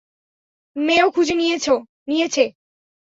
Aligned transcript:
মেয়েও 0.75 1.09
খুঁজে 1.11 1.35
নিয়েছে। 1.35 2.43